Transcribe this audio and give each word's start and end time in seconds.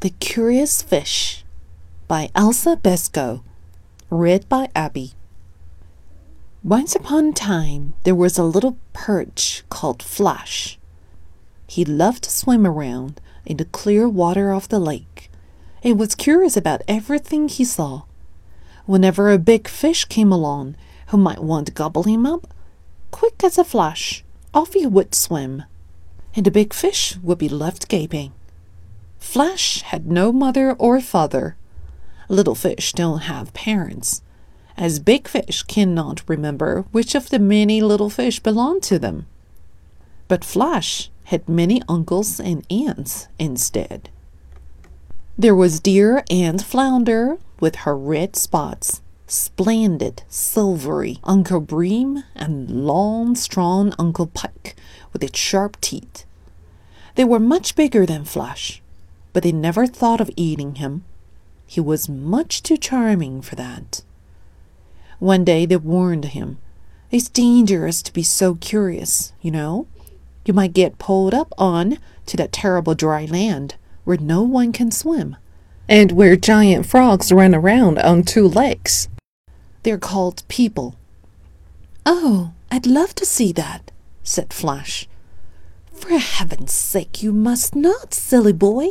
The 0.00 0.10
Curious 0.10 0.80
Fish 0.80 1.44
by 2.06 2.30
Elsa 2.32 2.76
Beskow. 2.76 3.42
Read 4.10 4.48
by 4.48 4.68
Abby. 4.72 5.14
Once 6.62 6.94
upon 6.94 7.30
a 7.30 7.32
time, 7.32 7.94
there 8.04 8.14
was 8.14 8.38
a 8.38 8.44
little 8.44 8.78
perch 8.92 9.64
called 9.70 10.00
Flash. 10.00 10.78
He 11.66 11.84
loved 11.84 12.22
to 12.22 12.30
swim 12.30 12.64
around 12.64 13.20
in 13.44 13.56
the 13.56 13.64
clear 13.64 14.08
water 14.08 14.52
of 14.52 14.68
the 14.68 14.78
lake 14.78 15.32
and 15.82 15.98
was 15.98 16.14
curious 16.14 16.56
about 16.56 16.82
everything 16.86 17.48
he 17.48 17.64
saw. 17.64 18.02
Whenever 18.86 19.32
a 19.32 19.36
big 19.36 19.66
fish 19.66 20.04
came 20.04 20.30
along 20.30 20.76
who 21.08 21.16
might 21.16 21.42
want 21.42 21.66
to 21.66 21.72
gobble 21.72 22.04
him 22.04 22.24
up, 22.24 22.54
quick 23.10 23.42
as 23.42 23.58
a 23.58 23.64
flash, 23.64 24.22
off 24.54 24.74
he 24.74 24.86
would 24.86 25.12
swim, 25.12 25.64
and 26.36 26.46
the 26.46 26.52
big 26.52 26.72
fish 26.72 27.16
would 27.20 27.38
be 27.38 27.48
left 27.48 27.88
gaping. 27.88 28.32
Flash 29.18 29.82
had 29.82 30.06
no 30.06 30.32
mother 30.32 30.72
or 30.72 31.00
father. 31.00 31.56
Little 32.28 32.54
fish 32.54 32.92
don't 32.92 33.20
have 33.20 33.54
parents, 33.54 34.22
as 34.76 34.98
big 34.98 35.28
fish 35.28 35.62
cannot 35.64 36.28
remember 36.28 36.84
which 36.92 37.14
of 37.14 37.30
the 37.30 37.38
many 37.38 37.80
little 37.80 38.10
fish 38.10 38.40
belong 38.40 38.80
to 38.82 38.98
them. 38.98 39.26
But 40.28 40.44
Flash 40.44 41.10
had 41.24 41.48
many 41.48 41.82
uncles 41.88 42.40
and 42.40 42.64
aunts 42.70 43.28
instead. 43.38 44.08
There 45.36 45.54
was 45.54 45.80
dear 45.80 46.24
Aunt 46.30 46.62
Flounder 46.62 47.38
with 47.60 47.76
her 47.76 47.96
red 47.96 48.34
spots, 48.34 49.02
splendid, 49.26 50.22
silvery 50.28 51.18
Uncle 51.24 51.60
Bream, 51.60 52.24
and 52.34 52.70
long, 52.70 53.36
strong 53.36 53.94
Uncle 53.98 54.26
Pike 54.26 54.74
with 55.12 55.22
its 55.22 55.38
sharp 55.38 55.80
teeth. 55.80 56.24
They 57.14 57.24
were 57.24 57.38
much 57.38 57.76
bigger 57.76 58.06
than 58.06 58.24
Flash, 58.24 58.82
but 59.38 59.44
they 59.44 59.52
never 59.52 59.86
thought 59.86 60.20
of 60.20 60.32
eating 60.34 60.74
him. 60.74 61.04
He 61.64 61.80
was 61.80 62.08
much 62.08 62.60
too 62.60 62.76
charming 62.76 63.40
for 63.40 63.54
that. 63.54 64.02
One 65.20 65.44
day 65.44 65.64
they 65.64 65.76
warned 65.76 66.24
him. 66.24 66.58
It's 67.12 67.28
dangerous 67.28 68.02
to 68.02 68.12
be 68.12 68.24
so 68.24 68.56
curious, 68.56 69.32
you 69.40 69.52
know. 69.52 69.86
You 70.44 70.54
might 70.54 70.72
get 70.72 70.98
pulled 70.98 71.34
up 71.34 71.54
on 71.56 71.98
to 72.26 72.36
that 72.36 72.50
terrible 72.50 72.96
dry 72.96 73.26
land 73.26 73.76
where 74.02 74.16
no 74.16 74.42
one 74.42 74.72
can 74.72 74.90
swim, 74.90 75.36
and 75.88 76.10
where 76.10 76.34
giant 76.34 76.86
frogs 76.86 77.30
run 77.30 77.54
around 77.54 78.00
on 78.00 78.24
two 78.24 78.48
legs. 78.48 79.08
They're 79.84 79.98
called 79.98 80.42
people. 80.48 80.96
Oh, 82.04 82.54
I'd 82.72 82.86
love 82.86 83.14
to 83.14 83.24
see 83.24 83.52
that, 83.52 83.92
said 84.24 84.52
Flash. 84.52 85.06
For 85.92 86.18
heaven's 86.18 86.72
sake, 86.72 87.22
you 87.22 87.32
must 87.32 87.76
not, 87.76 88.12
silly 88.12 88.52
boy, 88.52 88.88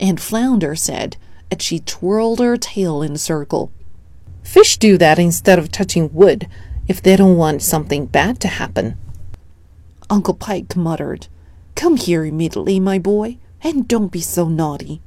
Aunt 0.00 0.20
Flounder 0.20 0.74
said 0.74 1.16
as 1.50 1.62
she 1.62 1.80
twirled 1.80 2.40
her 2.40 2.56
tail 2.56 3.02
in 3.02 3.12
a 3.12 3.18
circle. 3.18 3.72
Fish 4.42 4.76
do 4.78 4.96
that 4.98 5.18
instead 5.18 5.58
of 5.58 5.70
touching 5.70 6.12
wood 6.12 6.48
if 6.86 7.02
they 7.02 7.16
don't 7.16 7.36
want 7.36 7.62
something 7.62 8.06
bad 8.06 8.40
to 8.40 8.48
happen. 8.48 8.96
Uncle 10.08 10.34
Pike 10.34 10.74
muttered, 10.74 11.26
Come 11.74 11.96
here 11.96 12.24
immediately, 12.24 12.80
my 12.80 12.98
boy, 12.98 13.36
and 13.62 13.86
don't 13.86 14.10
be 14.10 14.20
so 14.20 14.48
naughty. 14.48 15.00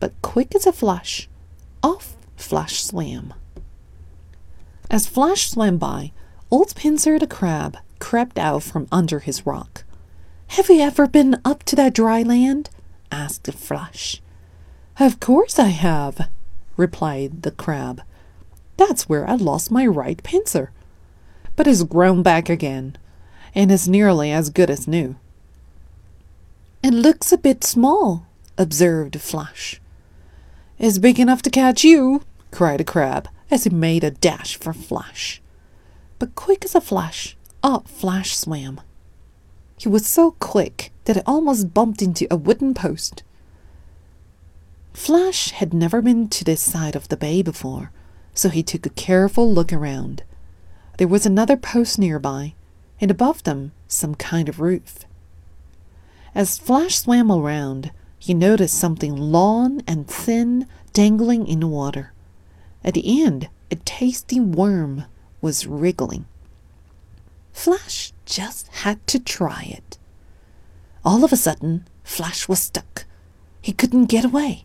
But 0.00 0.20
quick 0.20 0.54
as 0.54 0.66
a 0.66 0.72
flash, 0.72 1.28
off 1.82 2.16
Flash 2.36 2.82
swam. 2.82 3.34
As 4.90 5.06
Flash 5.06 5.50
swam 5.50 5.76
by, 5.78 6.12
old 6.50 6.74
Pincer 6.74 7.18
the 7.18 7.26
crab 7.26 7.76
crept 7.98 8.38
out 8.38 8.62
from 8.62 8.88
under 8.90 9.20
his 9.20 9.46
rock. 9.46 9.84
Have 10.48 10.68
you 10.68 10.80
ever 10.80 11.06
been 11.06 11.40
up 11.44 11.62
to 11.64 11.76
that 11.76 11.94
dry 11.94 12.22
land? 12.22 12.70
Asked 13.10 13.52
Flash. 13.52 14.20
Of 14.98 15.20
course 15.20 15.58
I 15.58 15.68
have, 15.68 16.28
replied 16.76 17.42
the 17.42 17.50
crab. 17.50 18.02
That's 18.76 19.08
where 19.08 19.28
I 19.28 19.34
lost 19.34 19.70
my 19.70 19.86
right 19.86 20.22
pincer. 20.22 20.72
But 21.56 21.66
it's 21.66 21.82
grown 21.82 22.22
back 22.22 22.48
again, 22.48 22.96
and 23.54 23.70
is 23.70 23.88
nearly 23.88 24.30
as 24.30 24.50
good 24.50 24.70
as 24.70 24.88
new. 24.88 25.16
It 26.82 26.94
looks 26.94 27.32
a 27.32 27.38
bit 27.38 27.62
small, 27.64 28.26
observed 28.56 29.20
Flash. 29.20 29.80
It's 30.78 30.98
big 30.98 31.20
enough 31.20 31.42
to 31.42 31.50
catch 31.50 31.84
you, 31.84 32.22
cried 32.50 32.80
a 32.80 32.84
crab 32.84 33.28
as 33.50 33.64
he 33.64 33.70
made 33.70 34.04
a 34.04 34.10
dash 34.10 34.56
for 34.56 34.72
Flash. 34.72 35.42
But 36.18 36.34
quick 36.34 36.64
as 36.64 36.74
a 36.74 36.80
flash, 36.80 37.36
up 37.62 37.88
Flash 37.88 38.36
swam. 38.36 38.80
He 39.78 39.88
was 39.88 40.06
so 40.06 40.36
quick 40.38 40.92
that 41.12 41.24
almost 41.26 41.74
bumped 41.74 42.02
into 42.02 42.24
a 42.30 42.36
wooden 42.36 42.72
post. 42.72 43.24
Flash 44.92 45.50
had 45.50 45.74
never 45.74 46.00
been 46.00 46.28
to 46.28 46.44
this 46.44 46.60
side 46.62 46.94
of 46.94 47.08
the 47.08 47.16
bay 47.16 47.42
before, 47.42 47.90
so 48.32 48.48
he 48.48 48.62
took 48.62 48.86
a 48.86 48.90
careful 48.90 49.52
look 49.52 49.72
around. 49.72 50.22
There 50.98 51.08
was 51.08 51.26
another 51.26 51.56
post 51.56 51.98
nearby, 51.98 52.54
and 53.00 53.10
above 53.10 53.42
them 53.42 53.72
some 53.88 54.14
kind 54.14 54.48
of 54.48 54.60
roof. 54.60 55.00
As 56.32 56.58
Flash 56.58 57.00
swam 57.00 57.32
around, 57.32 57.90
he 58.16 58.32
noticed 58.32 58.78
something 58.78 59.16
long 59.16 59.82
and 59.88 60.06
thin 60.06 60.68
dangling 60.92 61.48
in 61.48 61.58
the 61.58 61.66
water. 61.66 62.12
At 62.84 62.94
the 62.94 63.24
end, 63.24 63.48
a 63.68 63.74
tasty 63.74 64.38
worm 64.38 65.06
was 65.40 65.66
wriggling. 65.66 66.26
Flash 67.52 68.12
just 68.26 68.68
had 68.68 69.04
to 69.08 69.18
try 69.18 69.64
it. 69.76 69.98
All 71.04 71.24
of 71.24 71.32
a 71.32 71.36
sudden, 71.36 71.86
Flash 72.04 72.48
was 72.48 72.60
stuck. 72.60 73.06
He 73.62 73.72
couldn't 73.72 74.06
get 74.06 74.24
away, 74.24 74.64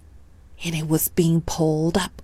and 0.64 0.76
he 0.76 0.84
was 0.84 1.08
being 1.10 1.42
pulled 1.42 1.98
up. 1.98 2.22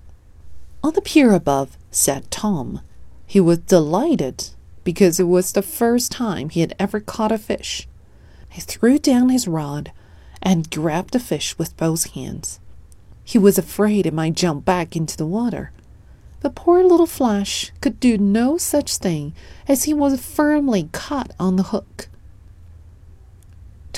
On 0.83 0.94
the 0.94 1.01
pier 1.01 1.31
above 1.31 1.77
sat 1.91 2.29
Tom. 2.29 2.81
He 3.25 3.39
was 3.39 3.59
delighted 3.59 4.49
because 4.83 5.19
it 5.19 5.27
was 5.27 5.53
the 5.53 5.61
first 5.61 6.11
time 6.11 6.49
he 6.49 6.59
had 6.59 6.75
ever 6.77 6.99
caught 6.99 7.31
a 7.31 7.38
fish. 7.38 7.88
He 8.49 8.59
threw 8.59 8.99
down 8.99 9.29
his 9.29 9.47
rod 9.47 9.94
and 10.41 10.69
grabbed 10.69 11.13
the 11.13 11.19
fish 11.19 11.57
with 11.57 11.78
both 11.78 12.11
hands. 12.11 12.59
He 13.23 13.38
was 13.38 13.57
afraid 13.57 14.05
it 14.05 14.13
might 14.13 14.33
jump 14.33 14.66
back 14.66 14.95
into 14.95 15.16
the 15.16 15.25
water. 15.25 15.72
But 16.41 16.55
poor 16.55 16.83
little 16.83 17.05
Flash 17.05 17.72
could 17.79 17.99
do 17.99 18.17
no 18.17 18.57
such 18.57 18.97
thing 18.97 19.33
as 19.67 19.83
he 19.83 19.93
was 19.93 20.19
firmly 20.19 20.89
caught 20.91 21.31
on 21.39 21.55
the 21.55 21.63
hook. 21.63 22.09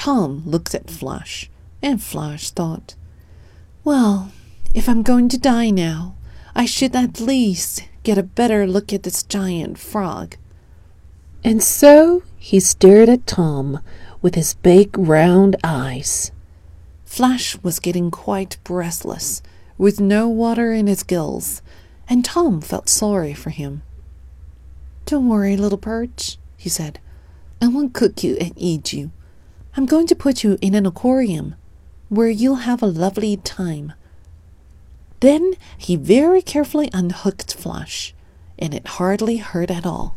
Tom 0.03 0.44
looked 0.46 0.75
at 0.75 0.91
Flash, 0.91 1.50
and 1.81 2.03
Flash 2.03 2.50
thought, 2.50 2.94
Well, 3.86 4.34
if 4.75 4.90
I'm 4.90 5.02
going 5.02 5.30
to 5.30 5.38
die 5.38 5.69
now, 5.69 6.16
I 6.53 6.66
should 6.66 6.94
at 6.94 7.22
least 7.22 7.88
get 8.03 8.18
a 8.18 8.22
better 8.40 8.68
look 8.68 8.92
at 8.92 9.03
this 9.03 9.24
giant 9.24 9.78
frog. 9.78 10.36
And 11.42 11.63
so 11.63 12.22
he 12.38 12.59
stared 12.59 13.08
at 13.08 13.25
Tom 13.25 13.80
with 14.22 14.36
his 14.36 14.56
big 14.56 14.97
round 14.97 15.56
eyes. 15.63 16.34
Flash 17.06 17.58
was 17.63 17.80
getting 17.80 18.12
quite 18.12 18.58
breathless, 18.66 19.42
with 19.78 20.02
no 20.02 20.28
water 20.28 20.74
in 20.74 20.88
his 20.88 21.03
gills, 21.03 21.62
and 22.09 22.25
Tom 22.25 22.59
felt 22.59 22.90
sorry 22.90 23.34
for 23.34 23.52
him. 23.52 23.84
Don't 25.06 25.30
worry, 25.30 25.56
little 25.56 25.78
perch, 25.78 26.38
he 26.58 26.68
said. 26.68 27.00
I 27.62 27.69
won't 27.69 27.94
cook 27.94 28.22
you 28.22 28.36
and 28.36 28.52
eat 28.58 28.92
you. 28.92 29.13
I'm 29.75 29.88
going 29.88 30.06
to 30.07 30.16
put 30.16 30.44
you 30.44 30.59
in 30.61 30.75
an 30.75 30.85
aquarium 30.85 31.56
where 32.07 32.29
you'll 32.29 32.67
have 32.67 32.84
a 32.84 32.88
lovely 32.88 33.38
time. 33.38 33.94
Then 35.19 35.53
he 35.78 35.95
very 35.95 36.44
carefully 36.44 36.89
unhooked 36.94 37.56
Flash, 37.56 38.13
and 38.59 38.73
it 38.73 38.85
hardly 38.85 39.38
hurt 39.38 39.72
at 39.72 39.85
all. 39.85 40.16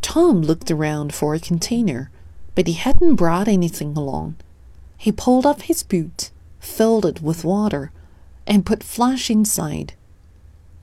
Tom 0.00 0.40
looked 0.40 0.70
around 0.70 1.12
for 1.14 1.34
a 1.34 1.40
container, 1.40 2.10
but 2.54 2.66
he 2.66 2.72
hadn't 2.72 3.16
brought 3.16 3.48
anything 3.48 3.94
along. 3.96 4.36
He 4.96 5.12
pulled 5.12 5.44
off 5.44 5.62
his 5.62 5.82
boot, 5.82 6.30
filled 6.58 7.04
it 7.04 7.20
with 7.20 7.44
water, 7.44 7.92
and 8.46 8.64
put 8.64 8.82
Flash 8.82 9.30
inside. 9.30 9.92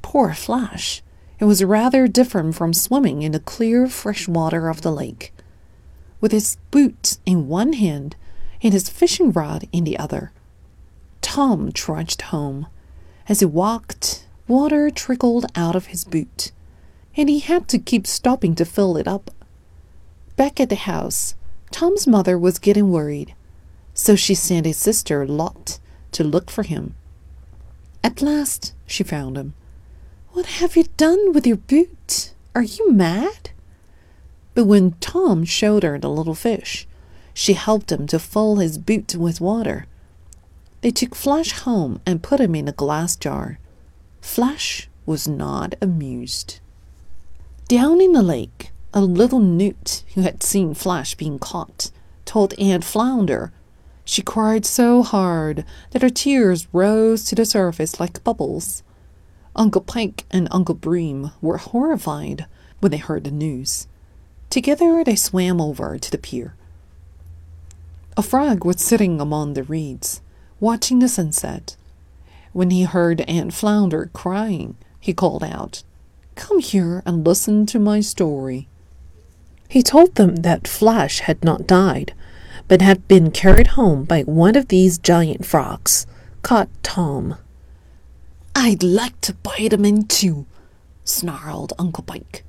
Poor 0.04 0.34
Flash! 0.34 1.02
It 1.40 1.46
was 1.46 1.64
rather 1.64 2.08
different 2.08 2.54
from 2.54 2.74
swimming 2.74 3.24
in 3.24 3.32
the 3.32 3.40
clear, 3.40 3.88
fresh 3.88 4.28
water 4.28 4.70
of 4.70 4.82
the 4.82 4.92
lake. 4.92 5.34
With 6.22 6.32
his 6.32 6.58
boot 6.72 7.18
in 7.26 7.48
one 7.48 7.74
hand 7.74 8.16
and 8.62 8.74
his 8.74 8.90
fishing 8.90 9.32
rod 9.32 9.68
in 9.72 9.84
the 9.84 9.98
other, 10.00 10.32
Tom 11.22 11.72
trudged 11.72 12.22
home. 12.24 12.68
As 13.28 13.40
he 13.40 13.46
walked, 13.46 14.26
water 14.48 14.90
trickled 14.90 15.46
out 15.56 15.76
of 15.76 15.88
his 15.88 16.04
boot, 16.04 16.52
and 17.18 17.30
he 17.30 17.40
had 17.40 17.68
to 17.70 17.80
keep 17.80 18.08
stopping 18.08 18.56
to 18.56 18.66
fill 18.66 18.98
it 18.98 19.08
up. 19.08 19.32
Back 20.36 20.60
at 20.60 20.70
the 20.70 20.76
house, 20.76 21.36
Tom's 21.72 22.08
mother 22.08 22.38
was 22.38 22.60
getting 22.60 22.92
worried, 22.92 23.34
so 23.94 24.16
she 24.16 24.36
sent 24.36 24.66
his 24.66 24.78
sister 24.78 25.26
Lot 25.26 25.80
to 26.12 26.24
look 26.24 26.50
for 26.50 26.64
him. 26.64 26.96
At 28.04 28.22
last, 28.22 28.74
she 28.86 29.04
found 29.04 29.38
him. 29.38 29.54
What 30.30 30.46
have 30.46 30.76
you 30.78 30.86
done 30.98 31.34
with 31.34 31.48
your 31.48 31.58
boot? 31.58 32.34
Are 32.54 32.62
you 32.62 32.92
mad? 32.92 33.50
But 34.56 34.66
when 34.66 34.94
Tom 35.02 35.44
showed 35.44 35.84
her 35.84 36.00
the 36.00 36.10
little 36.10 36.34
fish, 36.34 36.88
she 37.34 37.54
helped 37.54 37.92
him 37.92 38.08
to 38.08 38.18
fill 38.18 38.56
his 38.56 38.78
boot 38.78 39.14
with 39.14 39.42
water. 39.42 39.86
They 40.80 40.92
took 40.92 41.14
Flash 41.14 41.52
home 41.52 42.00
and 42.06 42.24
put 42.24 42.40
him 42.40 42.56
in 42.56 42.70
a 42.70 42.72
glass 42.72 43.18
jar. 43.18 43.60
Flash 44.22 44.90
was 45.06 45.28
not 45.28 45.76
amused. 45.82 46.60
Down 47.68 48.00
in 48.00 48.14
the 48.14 48.24
lake, 48.24 48.72
a 48.94 49.02
little 49.02 49.42
newt 49.42 50.04
who 50.14 50.22
had 50.22 50.42
seen 50.42 50.74
Flash 50.74 51.16
being 51.16 51.38
caught 51.38 51.92
told 52.24 52.54
Aunt 52.58 52.86
Flounder. 52.86 53.52
She 54.06 54.22
cried 54.22 54.66
so 54.66 55.04
hard 55.04 55.66
that 55.92 56.02
her 56.02 56.10
tears 56.10 56.68
rose 56.72 57.26
to 57.26 57.36
the 57.36 57.46
surface 57.46 58.00
like 58.00 58.24
bubbles. 58.24 58.84
Uncle 59.54 59.82
Pike 59.82 60.26
and 60.32 60.48
Uncle 60.50 60.76
Bream 60.76 61.32
were 61.42 61.58
horrified 61.58 62.46
when 62.80 62.92
they 62.92 62.98
heard 62.98 63.26
the 63.26 63.32
news. 63.32 63.88
Together 64.50 65.04
they 65.04 65.16
swam 65.16 65.60
over 65.60 65.98
to 65.98 66.12
the 66.12 66.18
pier. 66.18 66.56
A 68.18 68.22
frog 68.22 68.64
was 68.64 68.82
sitting 68.82 69.20
among 69.20 69.54
the 69.54 69.64
reeds, 69.64 70.22
watching 70.60 71.00
the 71.00 71.10
sunset. 71.10 71.76
When 72.54 72.70
he 72.70 72.84
heard 72.84 73.22
Aunt 73.22 73.54
Flounder 73.54 74.10
crying, 74.14 74.78
he 75.00 75.14
called 75.14 75.44
out, 75.44 75.84
Come 76.36 76.60
here 76.60 77.04
and 77.06 77.26
listen 77.26 77.66
to 77.68 77.80
my 77.80 78.00
story. 78.00 78.68
He 79.68 79.84
told 79.84 80.16
them 80.16 80.38
that 80.38 80.68
Flash 80.68 81.20
had 81.20 81.44
not 81.44 81.68
died, 81.68 82.14
but 82.68 82.82
had 82.82 83.08
been 83.08 83.32
carried 83.32 83.68
home 83.68 84.06
by 84.06 84.22
one 84.24 84.56
of 84.56 84.70
these 84.70 84.98
giant 84.98 85.46
frogs, 85.46 86.08
caught 86.42 86.70
Tom. 86.84 87.36
I'd 88.56 88.84
like 88.84 89.20
to 89.22 89.34
bite 89.34 89.74
him 89.74 89.84
in 89.84 90.08
two, 90.08 90.46
snarled 91.04 91.74
Uncle 91.78 92.04
Pike. 92.04 92.44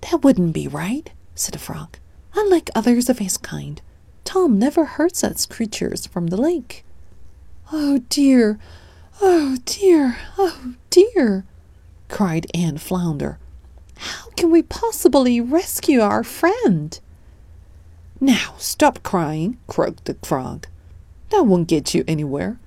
That 0.00 0.22
wouldn't 0.24 0.52
be 0.52 0.66
right, 0.66 1.10
said 1.38 1.54
the 1.54 1.58
frog. 1.58 1.98
Unlike 2.34 2.70
others 2.74 3.08
of 3.08 3.18
his 3.18 3.36
kind, 3.36 3.80
Tom 4.24 4.58
never 4.58 4.84
hurts 4.84 5.24
us 5.24 5.46
creatures 5.46 6.06
from 6.06 6.26
the 6.26 6.36
lake. 6.36 6.84
Oh 7.72 7.98
dear, 8.08 8.58
oh 9.20 9.56
dear, 9.64 10.16
oh 10.36 10.74
dear, 10.90 11.44
cried 12.08 12.46
Aunt 12.54 12.80
Flounder. 12.80 13.38
How 13.96 14.30
can 14.36 14.50
we 14.50 14.62
possibly 14.62 15.40
rescue 15.40 16.00
our 16.00 16.22
friend? 16.22 16.98
Now 18.20 18.54
stop 18.58 19.02
crying, 19.02 19.58
croaked 19.66 20.04
the 20.04 20.16
frog. 20.22 20.66
That 21.30 21.46
won't 21.46 21.68
get 21.68 21.94
you 21.94 22.04
anywhere. 22.08 22.58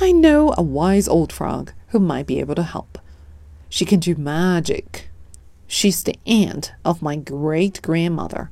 I 0.00 0.12
know 0.12 0.54
a 0.56 0.62
wise 0.62 1.08
old 1.08 1.32
frog 1.32 1.72
who 1.88 1.98
might 1.98 2.26
be 2.26 2.40
able 2.40 2.54
to 2.56 2.62
help. 2.62 2.98
She 3.68 3.84
can 3.84 4.00
do 4.00 4.14
magic. 4.14 5.08
She's 5.66 6.02
the 6.02 6.16
aunt 6.26 6.72
of 6.84 7.02
my 7.02 7.16
great 7.16 7.82
grandmother, 7.82 8.50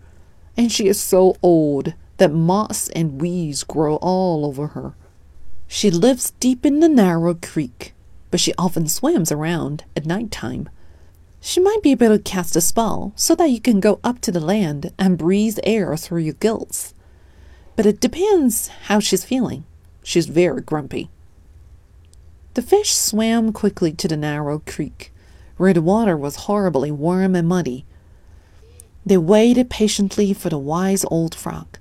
and 0.56 0.70
she 0.70 0.88
is 0.88 1.00
so 1.00 1.36
old 1.42 1.94
that 2.16 2.32
moss 2.32 2.88
and 2.90 3.20
weeds 3.20 3.64
grow 3.64 3.96
all 3.96 4.44
over 4.44 4.68
her. 4.68 4.94
She 5.66 5.90
lives 5.90 6.32
deep 6.40 6.64
in 6.64 6.80
the 6.80 6.88
narrow 6.88 7.34
creek, 7.34 7.94
but 8.30 8.40
she 8.40 8.54
often 8.58 8.88
swims 8.88 9.32
around 9.32 9.84
at 9.96 10.06
night 10.06 10.30
time. 10.30 10.68
She 11.40 11.60
might 11.60 11.82
be 11.82 11.92
able 11.92 12.08
to 12.08 12.18
cast 12.18 12.56
a 12.56 12.60
spell 12.60 13.12
so 13.16 13.34
that 13.34 13.50
you 13.50 13.60
can 13.60 13.80
go 13.80 14.00
up 14.02 14.20
to 14.22 14.32
the 14.32 14.40
land 14.40 14.92
and 14.98 15.18
breathe 15.18 15.58
air 15.62 15.96
through 15.96 16.22
your 16.22 16.34
gills. 16.34 16.94
But 17.76 17.86
it 17.86 18.00
depends 18.00 18.68
how 18.86 19.00
she's 19.00 19.24
feeling. 19.24 19.64
She's 20.02 20.26
very 20.26 20.62
grumpy. 20.62 21.10
The 22.54 22.62
fish 22.62 22.94
swam 22.94 23.52
quickly 23.52 23.92
to 23.92 24.06
the 24.06 24.16
narrow 24.16 24.62
creek, 24.64 25.12
where 25.56 25.72
the 25.72 25.82
water 25.82 26.16
was 26.16 26.46
horribly 26.46 26.90
warm 26.90 27.34
and 27.34 27.48
muddy. 27.48 27.84
They 29.06 29.16
waited 29.16 29.70
patiently 29.70 30.32
for 30.32 30.48
the 30.48 30.58
wise 30.58 31.04
old 31.10 31.34
frog. 31.34 31.78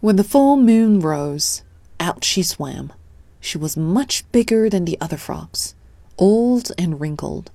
When 0.00 0.16
the 0.16 0.24
full 0.24 0.56
moon 0.56 1.00
rose, 1.00 1.62
out 2.00 2.24
she 2.24 2.42
swam. 2.42 2.92
She 3.40 3.58
was 3.58 3.76
much 3.76 4.30
bigger 4.32 4.70
than 4.70 4.84
the 4.84 4.98
other 5.00 5.16
frogs, 5.16 5.74
old 6.18 6.72
and 6.78 7.00
wrinkled, 7.00 7.50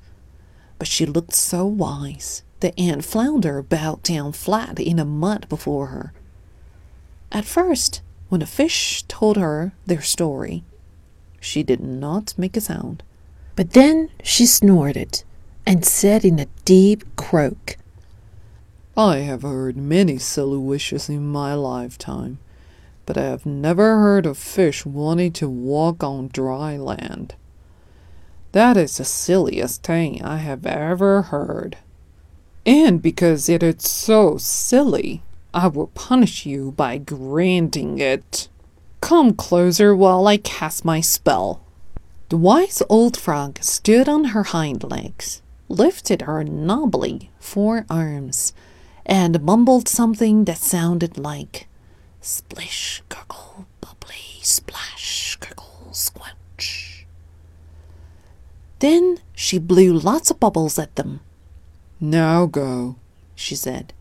but 0.80 0.88
she 0.88 1.06
looked 1.06 1.34
so 1.34 1.66
wise 1.66 2.44
the 2.60 2.78
Aunt 2.80 3.06
Flounder 3.06 3.62
bowed 3.62 4.02
down 4.04 4.32
flat 4.32 4.80
in 4.80 4.98
the 4.98 5.06
mud 5.06 5.48
before 5.48 5.88
her. 5.88 6.14
At 7.32 7.46
first, 7.46 8.02
when 8.30 8.40
the 8.40 8.48
fish 8.48 9.04
told 9.08 9.38
her 9.38 9.74
their 9.86 10.02
story, 10.02 10.64
she 11.40 11.62
did 11.62 11.80
not 11.80 12.34
make 12.38 12.58
a 12.58 12.62
sound. 12.62 13.04
But 13.58 13.72
then 13.72 14.12
she 14.24 14.46
snorted 14.46 15.24
and 15.66 15.84
said 15.84 16.24
in 16.24 16.38
a 16.38 16.46
deep 16.64 17.04
croak, 17.16 17.78
I 18.96 19.18
have 19.18 19.42
heard 19.42 19.76
many 19.76 20.20
silly 20.20 20.60
wishes 20.60 21.10
in 21.10 21.28
my 21.28 21.56
lifetime, 21.56 22.38
but 23.08 23.18
I 23.18 23.24
have 23.24 23.48
never 23.48 23.98
heard 23.98 24.28
of 24.28 24.38
fish 24.38 24.86
wanting 24.86 25.34
to 25.34 25.50
walk 25.50 26.04
on 26.04 26.28
dry 26.28 26.78
land. 26.78 27.34
That 28.52 28.78
is 28.78 28.98
the 28.98 29.06
silliest 29.06 29.82
thing 29.82 30.22
I 30.24 30.38
have 30.38 30.68
ever 30.68 31.24
heard. 31.24 31.78
And 32.64 33.02
because 33.02 33.50
it 33.50 33.64
is 33.64 33.82
so 33.82 34.38
silly, 34.38 35.24
I 35.52 35.66
will 35.66 35.88
punish 35.88 36.46
you 36.46 36.74
by 36.74 37.00
granting 37.00 37.98
it. 37.98 38.50
Come 39.02 39.34
closer 39.34 39.96
while 39.96 40.28
I 40.28 40.38
cast 40.38 40.86
my 40.86 41.02
spell. 41.02 41.64
The 42.30 42.38
wise 42.38 42.84
old 42.90 43.16
frog 43.16 43.60
stood 43.64 44.10
on 44.10 44.26
her 44.26 44.44
hind 44.44 44.84
legs, 44.84 45.42
lifted 45.70 46.24
her 46.24 46.44
knobbly 46.44 47.32
forearms, 47.40 48.52
and 49.06 49.42
mumbled 49.42 49.88
something 49.88 50.44
that 50.44 50.58
sounded 50.58 51.18
like 51.18 51.70
splish, 52.20 53.02
gurgle, 53.08 53.66
bubbly, 53.80 54.42
splash, 54.42 55.38
gurgle, 55.40 55.94
squelch. 55.94 57.06
Then 58.80 59.20
she 59.34 59.58
blew 59.58 59.94
lots 59.94 60.30
of 60.30 60.40
bubbles 60.42 60.78
at 60.78 60.98
them. 60.98 61.22
Now 62.02 62.46
go, 62.46 62.98
she 63.36 63.56
said, 63.56 63.94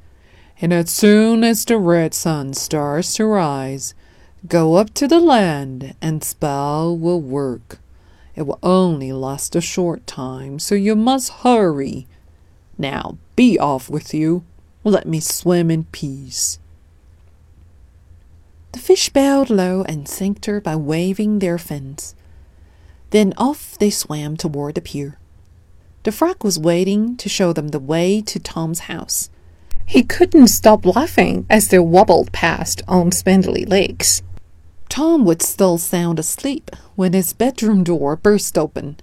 and 0.61 0.73
as 0.73 0.91
soon 0.91 1.45
as 1.45 1.65
the 1.65 1.79
red 1.79 2.13
sun 2.13 2.55
starts 2.55 3.15
to 3.15 3.27
rise, 3.27 3.95
Go 4.49 4.75
up 4.75 4.93
to 4.95 5.07
the 5.07 5.21
land, 5.21 5.95
and 6.03 6.23
spell 6.23 6.97
will 6.97 7.21
work. 7.21 7.79
It 8.37 8.47
will 8.47 8.59
only 8.63 9.13
last 9.13 9.57
a 9.57 9.63
short 9.63 10.07
time, 10.07 10.59
so 10.59 10.75
you 10.75 10.95
must 10.95 11.41
hurry. 11.43 12.07
Now 12.77 13.17
be 13.35 13.59
off 13.59 13.89
with 13.89 14.13
you. 14.13 14.45
Let 14.85 15.09
me 15.09 15.21
swim 15.21 15.71
in 15.71 15.85
peace. 15.85 16.59
The 18.73 18.79
fish 18.79 19.09
bowed 19.09 19.49
low 19.49 19.83
and 19.89 20.07
thanked 20.07 20.45
her 20.45 20.61
by 20.61 20.77
waving 20.77 21.39
their 21.39 21.57
fins. 21.57 22.15
Then 23.09 23.33
off 23.39 23.79
they 23.79 23.89
swam 23.89 24.37
toward 24.37 24.75
the 24.75 24.83
pier. 24.83 25.19
The 26.03 26.13
frog 26.13 26.45
was 26.45 26.59
waiting 26.59 27.17
to 27.17 27.29
show 27.31 27.55
them 27.55 27.69
the 27.69 27.81
way 27.81 28.21
to 28.21 28.39
Tom's 28.39 28.81
house. 28.81 29.31
He 29.87 30.03
couldn't 30.03 30.49
stop 30.49 30.85
laughing 30.85 31.47
as 31.49 31.69
they 31.69 31.79
wobbled 31.79 32.33
past 32.33 32.83
on 32.87 33.13
spindly 33.13 33.65
legs. 33.65 34.23
Tom 34.89 35.25
was 35.25 35.47
still 35.47 35.79
sound 35.79 36.19
asleep 36.19 36.71
when 36.95 37.13
his 37.13 37.33
bedroom 37.33 37.85
door 37.85 38.17
burst 38.17 38.57
open. 38.57 38.97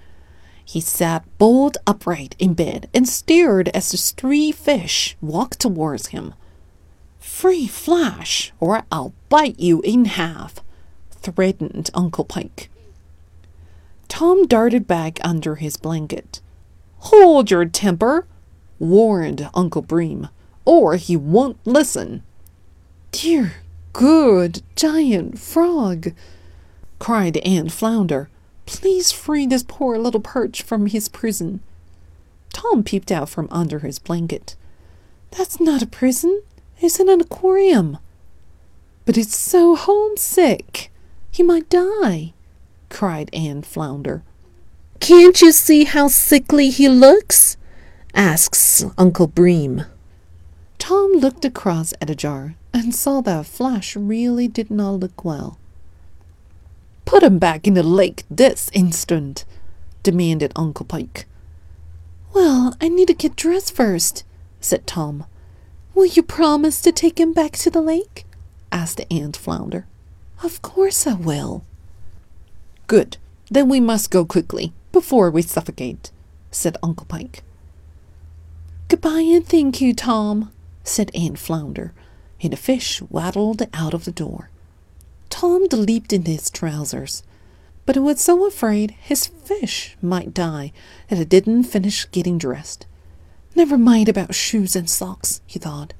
He 0.66 0.80
sat 0.80 1.25
bolt 1.38 1.78
upright 1.86 2.36
in 2.40 2.54
bed 2.54 2.90
and 2.94 3.08
stared 3.08 3.70
as 3.70 3.92
the 3.92 3.98
three 3.98 4.52
fish 4.52 5.18
walked 5.22 5.60
towards 5.60 6.08
him. 6.08 6.34
Free 7.20 7.68
Flash, 7.68 8.54
or 8.60 8.84
I'll 8.92 9.13
bite 9.30 9.60
you 9.60 9.82
in 9.82 10.06
half, 10.06 10.56
threatened 11.12 11.90
Uncle 11.94 12.25
Pike. 12.25 12.70
Tom 14.08 14.46
darted 14.46 14.88
back 14.88 15.20
under 15.24 15.56
his 15.56 15.78
blanket. 15.78 16.42
Hold 16.98 17.52
your 17.52 17.66
temper, 17.66 18.25
warned 18.80 19.50
Uncle 19.54 19.82
Bream, 19.82 20.30
or 20.66 20.96
he 20.96 21.18
won't 21.18 21.58
listen. 21.66 22.24
Dear 23.12 23.54
good 23.94 24.64
giant 24.76 25.38
frog, 25.40 26.14
cried 27.00 27.38
Aunt 27.38 27.72
Flounder. 27.72 28.30
Please 28.66 29.12
free 29.12 29.46
this 29.46 29.64
poor 29.64 29.98
little 29.98 30.20
perch 30.20 30.64
from 30.64 30.88
his 30.88 31.08
prison. 31.08 31.62
Tom 32.52 32.84
peeped 32.84 33.12
out 33.12 33.30
from 33.30 33.48
under 33.52 33.80
his 33.80 34.00
blanket. 34.00 34.56
That's 35.32 35.60
not 35.60 35.82
a 35.82 35.88
prison. 35.88 36.42
It's 36.80 37.00
an 37.00 37.10
aquarium. 37.10 37.98
But 39.06 39.18
it's 39.18 39.36
so 39.36 39.76
homesick. 39.76 40.92
He 41.32 41.44
might 41.44 41.70
die, 41.70 42.34
cried 42.90 43.30
Aunt 43.34 43.66
Flounder. 43.66 44.24
Can't 45.00 45.42
you 45.42 45.52
see 45.52 45.84
how 45.84 46.08
sickly 46.08 46.70
he 46.70 46.88
looks? 46.88 47.58
asks 48.16 48.86
Uncle 48.98 49.28
Bream. 49.28 49.86
Tom 50.78 51.14
looked 51.14 51.44
across 51.44 51.94
at 52.00 52.10
a 52.10 52.16
jar 52.16 52.56
and 52.74 52.94
saw 52.94 53.22
that 53.22 53.46
Flash 53.46 53.96
really 53.96 54.48
did 54.48 54.72
not 54.72 55.00
look 55.00 55.24
well. 55.24 55.60
Put 57.06 57.24
him 57.24 57.38
back 57.38 57.68
in 57.68 57.75
the 57.75 57.84
lake 57.84 58.24
this 58.30 58.70
instant, 58.74 59.46
demanded 60.01 60.51
Uncle 60.56 60.86
Pike. 60.86 61.25
Well, 62.34 62.75
I 62.82 62.89
need 62.89 63.08
to 63.08 63.13
get 63.13 63.36
dressed 63.36 63.75
first, 63.75 64.24
said 64.60 64.88
Tom. 64.88 65.25
Will 65.94 66.06
you 66.06 66.24
promise 66.24 66.82
to 66.82 66.92
take 66.92 67.20
him 67.20 67.34
back 67.34 67.53
to 67.58 67.70
the 67.70 67.82
lake? 67.82 68.25
asked 68.72 69.01
Aunt 69.12 69.38
Flounder. 69.38 69.86
Of 70.44 70.62
course 70.63 71.06
I 71.06 71.13
will. 71.13 71.63
Good. 72.88 73.18
Then 73.51 73.70
we 73.70 73.80
must 73.80 74.10
go 74.10 74.25
quickly, 74.25 74.74
before 74.92 75.30
we 75.30 75.44
suffocate, 75.44 76.10
said 76.50 76.77
Uncle 76.82 77.06
Pike. 77.06 77.44
Goodbye 78.88 79.22
and 79.22 79.46
thank 79.46 79.80
you, 79.80 79.94
Tom, 79.94 80.51
said 80.84 81.12
Aunt 81.13 81.38
Flounder, 81.38 81.94
and 82.44 82.54
the 82.54 82.58
fish 82.58 83.02
waddled 83.04 83.62
out 83.74 83.94
of 83.94 84.06
the 84.06 84.12
door. 84.12 84.50
Tom 85.30 85.66
leaped 85.72 86.14
into 86.14 86.32
his 86.32 86.50
trousers, 86.50 87.24
but 87.86 87.96
he 87.96 88.00
was 88.00 88.22
so 88.22 88.46
afraid 88.46 88.92
his 88.92 89.26
fish 89.26 89.98
might 90.02 90.34
die 90.34 90.72
that 91.10 91.18
he 91.18 91.26
didn't 91.26 91.64
finish 91.64 92.10
getting 92.12 92.38
dressed. 92.38 92.86
Never 93.56 93.78
mind 93.78 94.10
about 94.10 94.36
shoes 94.36 94.76
and 94.76 94.90
socks, 94.90 95.42
he 95.46 95.60
thought. 95.60 95.94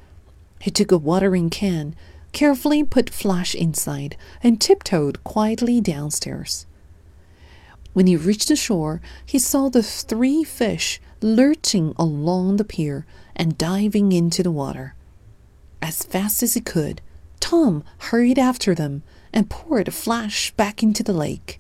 He 0.60 0.72
took 0.72 0.92
a 0.92 0.98
watering 0.98 1.50
can, 1.50 1.96
carefully 2.32 2.84
put 2.84 3.10
Flash 3.10 3.54
inside, 3.54 4.18
and 4.42 4.60
tiptoed 4.60 5.24
quietly 5.24 5.82
downstairs. 5.82 6.66
When 7.94 8.08
he 8.08 8.16
reached 8.16 8.48
the 8.48 8.56
shore, 8.56 9.02
he 9.26 9.38
saw 9.38 9.70
the 9.70 9.84
three 9.84 10.44
fish 10.44 11.00
lurching 11.22 11.94
along 11.98 12.58
the 12.58 12.64
pier 12.64 13.06
and 13.36 13.58
diving 13.58 14.12
into 14.12 14.42
the 14.42 14.52
water. 14.52 14.96
As 15.84 16.02
fast 16.02 16.42
as 16.42 16.54
he 16.54 16.62
could, 16.62 17.02
Tom 17.42 17.84
hurried 17.98 18.40
after 18.40 18.74
them 18.74 19.04
and 19.34 19.50
poured 19.50 19.94
Flash 19.94 20.52
back 20.52 20.82
into 20.82 21.04
the 21.04 21.12
lake. 21.12 21.60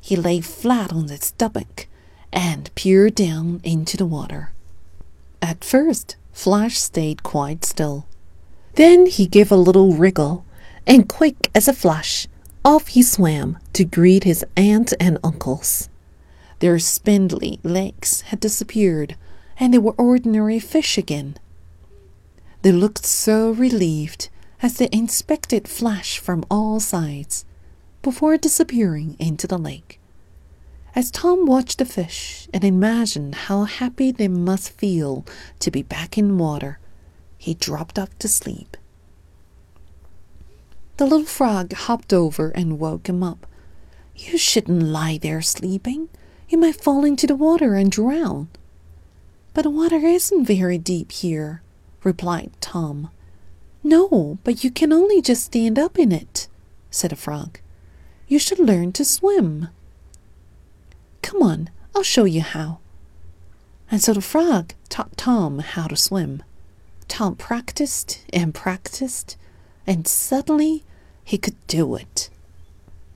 He 0.00 0.16
lay 0.16 0.40
flat 0.40 0.94
on 0.94 1.08
his 1.08 1.26
stomach 1.26 1.86
and 2.32 2.74
peered 2.74 3.14
down 3.14 3.60
into 3.62 3.98
the 3.98 4.06
water. 4.06 4.52
At 5.42 5.62
first, 5.62 6.16
Flash 6.32 6.78
stayed 6.78 7.22
quite 7.22 7.66
still. 7.66 8.06
Then 8.76 9.04
he 9.04 9.26
gave 9.26 9.52
a 9.52 9.56
little 9.56 9.92
wriggle, 9.92 10.46
and 10.86 11.06
quick 11.06 11.50
as 11.54 11.68
a 11.68 11.74
flash, 11.74 12.26
off 12.64 12.88
he 12.88 13.02
swam 13.02 13.58
to 13.74 13.84
greet 13.84 14.24
his 14.24 14.42
aunt 14.56 14.94
and 14.98 15.18
uncles. 15.22 15.90
Their 16.60 16.78
spindly 16.78 17.60
legs 17.62 18.22
had 18.22 18.40
disappeared, 18.40 19.16
and 19.60 19.74
they 19.74 19.78
were 19.78 19.94
ordinary 19.98 20.58
fish 20.58 20.96
again. 20.96 21.36
They 22.64 22.72
looked 22.72 23.04
so 23.04 23.50
relieved 23.50 24.30
as 24.62 24.78
they 24.78 24.88
inspected 24.90 25.68
Flash 25.68 26.18
from 26.18 26.46
all 26.50 26.80
sides 26.80 27.44
before 28.00 28.38
disappearing 28.38 29.16
into 29.18 29.46
the 29.46 29.58
lake. 29.58 30.00
As 30.94 31.10
Tom 31.10 31.44
watched 31.44 31.76
the 31.76 31.84
fish 31.84 32.48
and 32.54 32.64
imagined 32.64 33.34
how 33.34 33.64
happy 33.64 34.12
they 34.12 34.28
must 34.28 34.70
feel 34.70 35.26
to 35.58 35.70
be 35.70 35.82
back 35.82 36.16
in 36.16 36.38
water, 36.38 36.78
he 37.36 37.52
dropped 37.52 37.98
off 37.98 38.18
to 38.20 38.28
sleep. 38.28 38.78
The 40.96 41.04
little 41.04 41.26
frog 41.26 41.74
hopped 41.74 42.14
over 42.14 42.48
and 42.48 42.78
woke 42.78 43.10
him 43.10 43.22
up. 43.22 43.46
You 44.16 44.38
shouldn't 44.38 44.82
lie 44.82 45.18
there 45.20 45.42
sleeping. 45.42 46.08
You 46.48 46.56
might 46.56 46.82
fall 46.82 47.04
into 47.04 47.26
the 47.26 47.36
water 47.36 47.74
and 47.74 47.92
drown. 47.92 48.48
But 49.52 49.64
the 49.64 49.70
water 49.70 49.98
isn't 49.98 50.46
very 50.46 50.78
deep 50.78 51.12
here, 51.12 51.60
replied 52.04 52.50
Tom. 52.60 53.10
No, 53.82 54.38
but 54.44 54.64
you 54.64 54.70
can 54.70 54.92
only 54.92 55.20
just 55.20 55.44
stand 55.44 55.78
up 55.78 55.98
in 55.98 56.12
it, 56.12 56.48
said 56.90 57.12
a 57.12 57.16
frog. 57.16 57.58
You 58.28 58.38
should 58.38 58.58
learn 58.58 58.92
to 58.92 59.04
swim. 59.04 59.68
Come 61.22 61.42
on, 61.42 61.70
I'll 61.94 62.02
show 62.02 62.24
you 62.24 62.40
how. 62.42 62.78
And 63.90 64.00
so 64.00 64.12
the 64.12 64.20
frog 64.20 64.72
taught 64.88 65.16
Tom 65.16 65.58
how 65.58 65.86
to 65.86 65.96
swim. 65.96 66.42
Tom 67.08 67.36
practiced 67.36 68.24
and 68.32 68.54
practiced, 68.54 69.36
and 69.86 70.08
suddenly 70.08 70.84
he 71.22 71.38
could 71.38 71.56
do 71.66 71.94
it. 71.94 72.30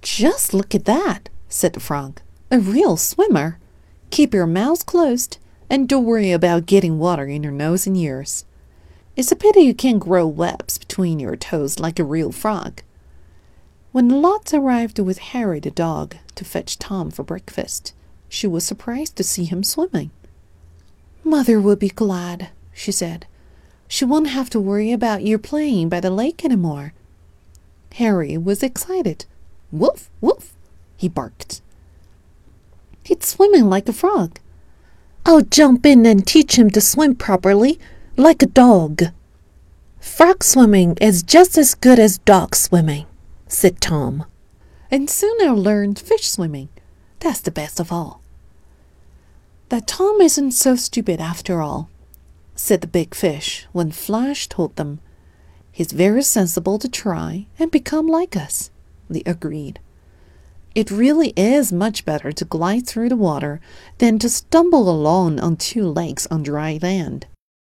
Just 0.02 0.52
look 0.52 0.74
at 0.74 0.84
that, 0.84 1.28
said 1.48 1.72
the 1.72 1.80
frog. 1.80 2.20
A 2.50 2.58
real 2.58 2.96
swimmer. 2.96 3.58
Keep 4.10 4.34
your 4.34 4.46
mouth 4.46 4.86
closed 4.86 5.38
and 5.70 5.88
don't 5.88 6.04
worry 6.04 6.32
about 6.32 6.66
getting 6.66 6.98
water 6.98 7.26
in 7.26 7.42
your 7.42 7.52
nose 7.52 7.86
and 7.86 7.96
ears. 7.96 8.44
It's 9.18 9.32
a 9.32 9.36
pity 9.36 9.62
you 9.62 9.74
can't 9.74 9.98
grow 9.98 10.28
webs 10.28 10.78
between 10.78 11.18
your 11.18 11.34
toes 11.34 11.80
like 11.80 11.98
a 11.98 12.04
real 12.04 12.30
frog. 12.30 12.82
When 13.90 14.22
Lot 14.22 14.54
arrived 14.54 15.00
with 15.00 15.18
Harry 15.18 15.58
the 15.58 15.72
dog 15.72 16.14
to 16.36 16.44
fetch 16.44 16.78
Tom 16.78 17.10
for 17.10 17.24
breakfast, 17.24 17.94
she 18.28 18.46
was 18.46 18.64
surprised 18.64 19.16
to 19.16 19.24
see 19.24 19.44
him 19.44 19.64
swimming. 19.64 20.12
Mother 21.24 21.60
will 21.60 21.74
be 21.74 21.88
glad, 21.88 22.50
she 22.72 22.92
said. 22.92 23.26
She 23.88 24.04
won't 24.04 24.28
have 24.28 24.50
to 24.50 24.60
worry 24.60 24.92
about 24.92 25.24
you 25.24 25.36
playing 25.36 25.88
by 25.88 25.98
the 25.98 26.12
lake 26.12 26.44
any 26.44 26.54
more. 26.54 26.92
Harry 27.94 28.38
was 28.38 28.62
excited. 28.62 29.24
Woof, 29.72 30.10
woof, 30.20 30.52
he 30.96 31.08
barked. 31.08 31.60
He's 33.02 33.26
swimming 33.26 33.68
like 33.68 33.88
a 33.88 33.92
frog. 33.92 34.38
I'll 35.26 35.40
jump 35.40 35.84
in 35.84 36.06
and 36.06 36.24
teach 36.24 36.56
him 36.56 36.70
to 36.70 36.80
swim 36.80 37.16
properly, 37.16 37.80
like 38.18 38.42
a 38.42 38.46
dog. 38.46 39.04
Frog 40.00 40.42
swimming 40.42 40.96
is 41.00 41.22
just 41.22 41.56
as 41.56 41.76
good 41.76 42.00
as 42.00 42.18
dog 42.18 42.56
swimming, 42.56 43.06
said 43.46 43.80
Tom. 43.80 44.24
And 44.90 45.08
soon 45.08 45.36
I'll 45.40 45.56
learn 45.56 45.94
fish 45.94 46.28
swimming. 46.28 46.68
That's 47.20 47.40
the 47.40 47.52
best 47.52 47.78
of 47.78 47.92
all. 47.92 48.20
That 49.68 49.86
Tom 49.86 50.20
isn't 50.20 50.50
so 50.50 50.74
stupid 50.74 51.20
after 51.20 51.62
all, 51.62 51.90
said 52.56 52.80
the 52.80 52.88
big 52.88 53.14
fish 53.14 53.68
when 53.70 53.92
Flash 53.92 54.48
told 54.48 54.74
them. 54.74 54.98
He's 55.70 55.92
very 55.92 56.22
sensible 56.22 56.80
to 56.80 56.88
try 56.88 57.46
and 57.56 57.70
become 57.70 58.08
like 58.08 58.36
us, 58.36 58.72
they 59.08 59.22
agreed. 59.26 59.78
It 60.74 60.90
really 60.90 61.32
is 61.36 61.72
much 61.72 62.04
better 62.04 62.32
to 62.32 62.44
glide 62.44 62.84
through 62.84 63.10
the 63.10 63.16
water 63.16 63.60
than 63.98 64.18
to 64.18 64.28
stumble 64.28 64.90
along 64.90 65.38
on 65.38 65.56
two 65.56 65.86
legs 65.86 66.26
on 66.32 66.42
dry 66.42 66.80
land. 66.82 67.26